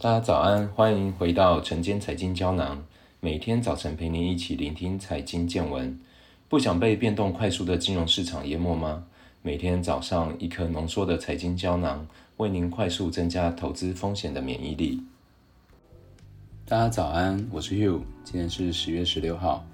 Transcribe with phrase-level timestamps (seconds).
[0.00, 2.84] 大家早安，欢迎回到晨间财经胶囊，
[3.18, 5.98] 每天早晨陪您一起聆听财经见闻。
[6.48, 9.04] 不想被变动快速的金融市场淹没吗？
[9.42, 12.06] 每天早上一颗浓缩的财经胶囊，
[12.36, 15.02] 为您快速增加投资风险的免疫力。
[16.64, 19.66] 大家早安，我是 Hugh，今天是十月十六号，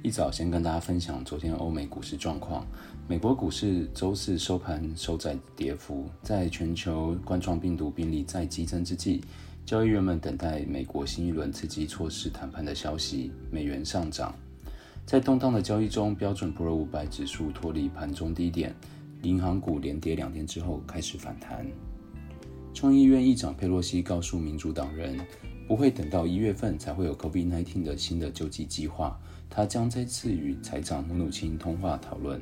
[0.00, 2.64] 一早先跟大家分享昨天欧美股市状况。
[3.08, 9.20] 美国股市周四收盘收窄跌幅，在全球冠状病毒病例再激增之际。
[9.64, 14.34] 交易员们等待美国新一轮刺激措施谈判的消息，美元上涨。
[15.06, 18.74] 在动荡的交易中，标准普尔五百指数脱离盘中低点，
[19.22, 21.66] 银行股连跌两天之后开始反弹。
[22.74, 25.18] 众议院议长佩洛西告诉民主党人，
[25.66, 29.18] 不会等到一月份才会有 COVID-19 的新的救济计划，
[29.48, 32.40] 他将再次与财长姆努钦通话讨论。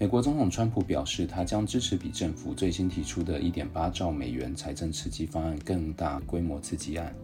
[0.00, 7.14] 美国总统川普表示，他将支持比政府最新提出的1.8兆美元财政刺激方案更大规模刺激案。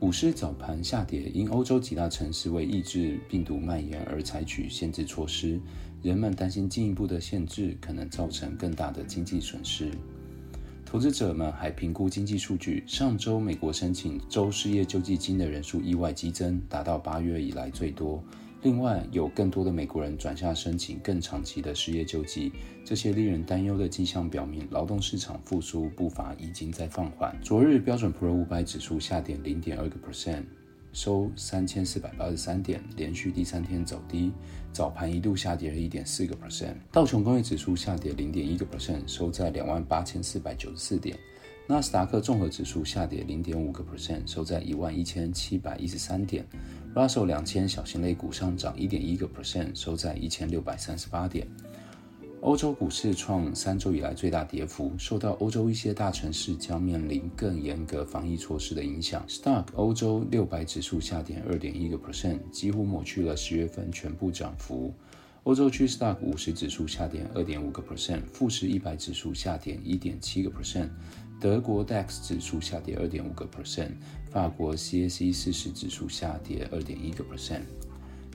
[0.00, 5.60] 股市早盘下跌，因欧洲几大城市为抑制病毒蔓延而采取限制措施，
[6.00, 9.90] 人们担心进一步的限制可能造成更大的经济损失。
[10.86, 18.24] 投资者们还评估经济数据，上周美国申请州失业救济金的人数意外激增，达到八月以来最多。
[18.62, 22.52] 另外，有更多的美国人转向申请更长期的失业救济，
[22.84, 27.36] 这些令人担忧的迹象表明，劳动市场复苏步伐已经在放缓。
[27.42, 30.44] 昨日标准普尔五百指数下跌零点二个 percent，
[30.92, 34.30] 收三千四百八十三点，连续第三天走低。
[34.72, 36.76] 早盘一度下跌了一点四个 percent。
[36.92, 41.18] 道琼工业指数下跌零点一个 percent，收在两万八千四百九十四点。
[41.68, 46.44] 纳斯达克综合指数下跌零点五个 percent，收在一万一千七百一十三点。
[46.92, 51.46] Russell 两千小型类股上涨一点一个 percent，收在一千六百三十八点。
[52.40, 59.24] 欧洲股市创三周以来最大跌幅，受到欧洲一些大城市将面临更严格防疫措施的影响。
[59.28, 64.92] Stock 欧洲六百指数下跌二点一个 percent，几乎抹去了十月份全部涨幅。
[65.44, 70.88] 欧洲区 Stock 五十指数下跌二点五个 percent，富时一百指数下跌一点七个 percent。
[71.42, 73.90] 德国 DAX 指数下跌二点五个 percent，
[74.30, 77.62] 法国 CAC 四十指数下跌二点一个 percent。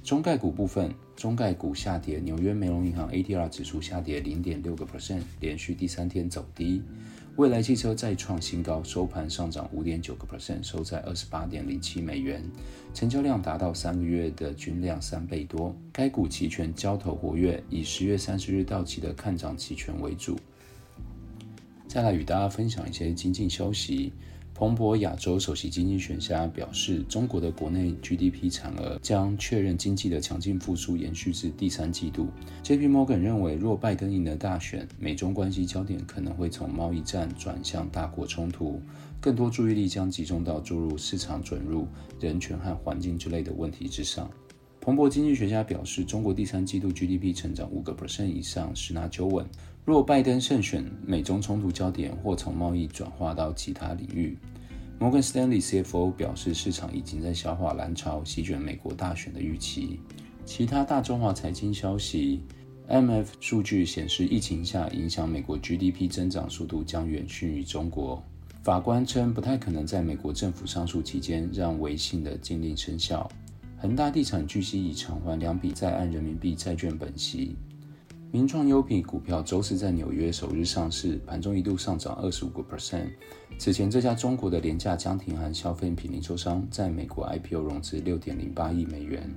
[0.03, 6.81] 中概股部分，中概股下跌，纽约梅隆银行 ADR 指数下跌零点六个 percent，连续第三天走低。
[7.37, 12.43] 蔚来汽车再创新高，收盘上涨五点九个 percent，收在二十八点零七美元，
[12.93, 15.73] 成交量达到三个月的均量三倍多。
[15.93, 20.37] 该股期权交投活跃，以十月三十日到期的看涨期权为主。
[21.87, 24.11] 再来与大家分享一些经济消息。
[24.53, 32.27] 彭博亚洲首席经济学家表示，中国的国内 GDP 产额将确认经济的强劲复苏延续至第三季度。
[32.63, 38.81] JP Morgan 认为，若拜登赢得大选，美中关系焦点可能会从贸易战转向大国冲突，
[39.21, 41.87] 更多注意力将集中到注入市场准入、
[42.19, 44.27] 人权和环境之类的问题之上。
[44.87, 49.45] 彭博经济学家表示，中国第三季度 GDP 成长五个 percent 以上，十拿九稳。
[49.83, 54.37] 若拜登胜选，美中冲突焦点或从贸易转化到其他领域。
[54.97, 59.99] 摩根斯丹利 CFO 表示，市场已经在消化蓝潮席卷美国大选的预期。
[60.45, 62.39] 其他大中华财经消息
[62.87, 68.23] ，MF 数据显示，疫情下影响美国 GDP 增长速度将远逊于中国。
[68.63, 73.29] 法官称，不太可能在美国政府上诉期间让违信的禁令生效。
[73.79, 77.55] 恒大地产据悉已偿还两笔在岸人民币债券本息。
[78.31, 83.11] 名创优品股票周四在纽约首日上市，盘中一度上涨二十五个 percent。
[83.59, 89.31] 此前，这家中国的廉价家庭和消费品零售商在美国 IPO 融资六点零八亿美元，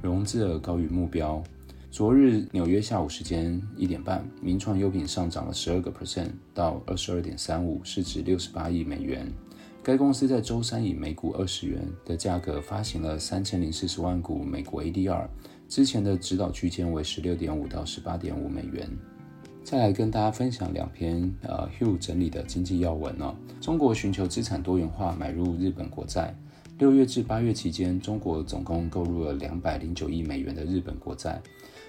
[0.00, 1.42] 融资额高于目标。
[1.90, 9.30] 昨日纽约下午时间一点半，名创优品上涨了十二个 percent 到二十二点三五，市值六十八亿美元。
[9.84, 15.26] 该公司在周三以每股二十元的价格发行了三千零四十万股美国 ADR，
[15.68, 18.88] 之前的指导区间为十六点五到十八点五美元。
[19.64, 23.34] 再来跟大家分享两篇呃 Hugh 整理的经济要闻哦。
[23.60, 26.32] 中国寻求资产多元化，买入日本国债。
[26.78, 31.42] 六月至八月期间，中国总共购入了两百零九亿美元的日本国债。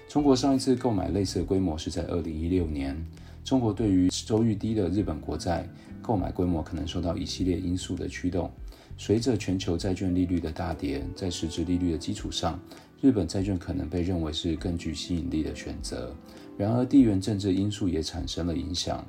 [0.08, 3.06] 中国上一次购买类似的规模是在二零一六年。
[3.44, 5.68] 中国对于收益低的日本国债
[6.00, 8.50] 购买规模可能受到一系列因素的驱动。
[8.96, 12.58] 随着全球债券利率的大跌，在实质利率的基础上，
[13.02, 16.14] 日本债券可能被认为是更具吸引力的选择。
[16.56, 19.04] 然而，地缘政治因素也产生了影响。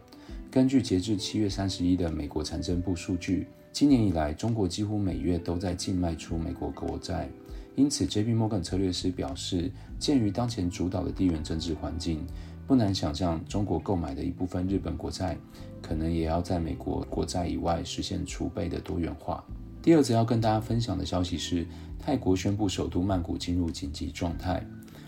[0.51, 7.29] 根据截至七月三十一的美国财政部数据，今年以来，中国几乎每月都在净卖出美国国债。
[7.75, 12.25] 因此，JP Morgan 策略师表示，鉴于当前主导的地缘政治环境，
[12.67, 15.38] 不难想象，中国购买的一部分日本国债，
[15.83, 19.44] 可能也要在美国国债以外实现储备的多元化。
[19.83, 21.63] 第二则要跟大家分享的消息是，
[22.00, 24.65] 泰国宣布首都曼谷进入紧急状态。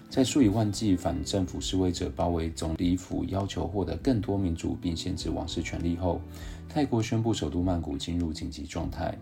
[0.07, 6.21] 在数以万计反政府示威者包围总理府，要求获得更多民主并限制王室权力后，
[6.69, 9.17] 泰国宣布首都曼谷进入紧急状态。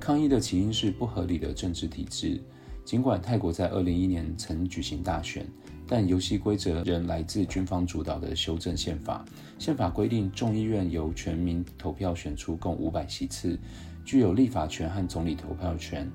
[0.00, 2.40] 抗议的起因是不合理的政治体制。
[2.84, 5.46] 尽管泰国在二零一一年曾举行大选，
[5.86, 9.24] 但游戏规则仍来自军方主导的修正宪法。
[9.58, 13.58] 宪法规定，众议院由全民投票选出，共五百席次，
[14.04, 16.10] 具有立法权和总理投票权。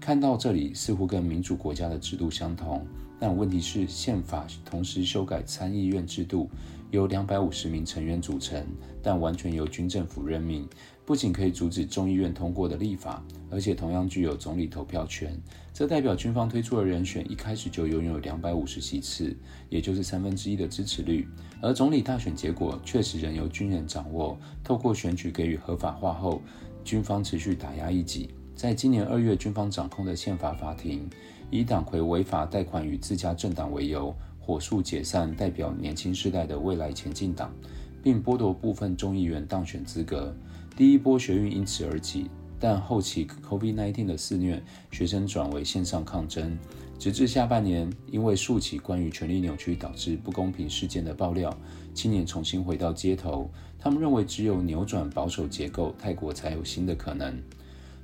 [0.00, 2.86] 看到这里，似乎跟民主国家的制度相同。
[3.18, 6.50] 但问题是，宪法同时修改参议院制度，
[6.90, 8.64] 由两百五十名成员组成，
[9.02, 10.68] 但完全由军政府任命，
[11.04, 15.36] 不仅可以阻止众议院通过的立法，而且同样具有总理投票权。
[15.72, 19.36] 这代表军方推出的人选一开始就拥有两百五十席次，
[19.68, 21.28] 也就是三分之一的支持率。
[21.60, 26.40] 而总理大选结果确实仍由军人掌握，透过选举给予合法化后，
[26.84, 28.30] 军方持续打压异己。
[28.54, 31.08] 在今年二月，军方掌控的宪法法庭。
[31.48, 34.12] 以党魁违法贷款与自家政党为由，
[34.46, 37.52] 火速解散代表年轻世代的未来前进党，
[38.00, 40.32] 并剥夺部分众议员当选资格。
[40.76, 44.62] 第一波学运因此而起，但后期 COVID-19 的肆虐，
[44.92, 46.56] 学生转为线上抗争。
[46.96, 51.52] 直至下半年，因为数起关于权力扭曲导致不公平事件的爆料，
[51.92, 53.50] 青年重新回到街头。
[53.80, 57.36] 他们认为，只有扭转保守结构，泰国才有新的可能。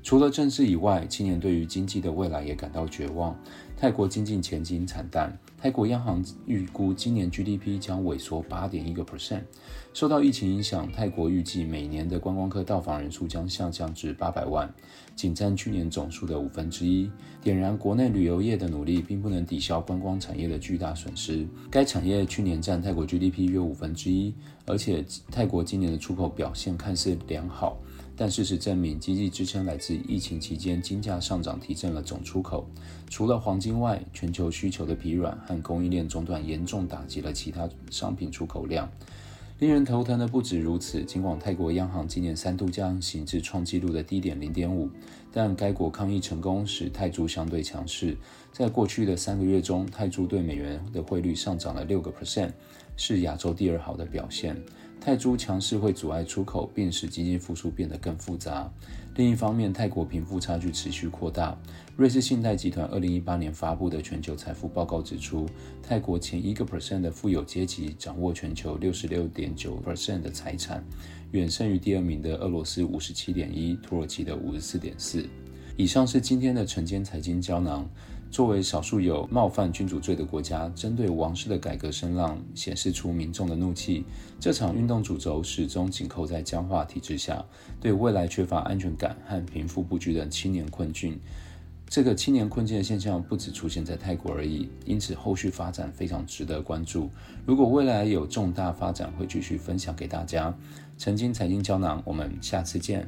[0.02, 3.36] 除了政治以外，青年对于经济的未来也感到绝望。
[3.76, 9.42] 泰国经济前景惨淡，泰国央行预估今年 GDP 将萎缩八点一个 percent。
[9.92, 14.72] 受到疫情影响，泰国预计每年的观光客到访人数将下降至八百万，
[15.16, 17.10] 仅占去年总数的五分之一。
[17.40, 21.46] 点燃国内旅游业的努力并不能抵消观光产业的巨大损失。
[21.70, 24.32] 该产业去年占泰国 GDP 约五分之一，
[24.66, 27.76] 而且泰国今年的出口表现看似良好。
[28.16, 32.68] 但事实证明，经济支撑来自疫情期间金价上涨，提振了总出口。
[33.08, 38.90] 除了黄金外，全球需求的疲软和供应链中断严重打击了其他商品出口量。
[39.58, 44.90] 令人头疼的不止如此，尽管泰国央行今年三度降息至创纪录的低点零点五，
[45.30, 48.16] 但该国抗疫成功使泰铢相对强势。
[48.52, 52.50] 在过去的三个月中，泰铢对美元的汇率上涨了六个 percent，
[52.96, 54.60] 是亚洲第二好的表现。
[55.04, 58.72] 泰铢强势会阻碍出口，并使经济复苏变得更复杂。
[59.16, 61.58] 另一方面，泰国贫富差距持续扩大。
[61.96, 65.44] 瑞士信贷集团二零一八年发布的全球财富报告指出，
[65.82, 70.84] 泰国前一个 percent 的富有阶级掌握全球六十六点九 percent 的财产，
[71.32, 75.28] 远胜于第二名的俄罗斯五十七点一，土耳其的五十四点四。
[75.76, 77.90] 以上是今天的晨间财经胶囊。
[78.32, 84.06] 作为少数有冒犯君主罪的国家，针对王室的改革声浪显示出民众的怒气。
[84.40, 87.44] 这场运动主轴始终紧扣在僵化体制下，
[87.78, 91.20] 对未来缺乏安全感和贫富不均的青年困境。
[91.86, 97.10] 这个青年困境的现象不只出现在泰国而已，因此后续发展非常值得关注。
[97.44, 100.56] 如果未来有重大发展，会继续分享给大家。
[100.96, 103.06] 曾经财经胶囊，我们下次见。